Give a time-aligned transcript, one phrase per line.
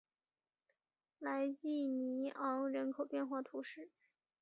[1.19, 3.91] 莱济尼昂人口变化图示